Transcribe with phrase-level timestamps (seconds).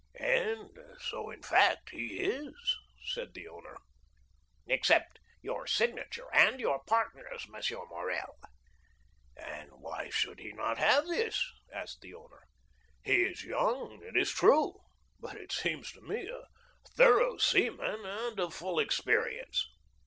[0.19, 2.55] "And so, in fact, he is,"
[3.05, 3.77] said the owner.
[4.65, 7.61] "Except your signature and your partner's, M.
[7.87, 8.33] Morrel."
[9.37, 12.41] "And why should he not have this?" asked the owner;
[13.03, 14.79] "he is young, it is true,
[15.19, 16.47] but he seems to me a
[16.97, 19.67] thorough seaman, and of full experience."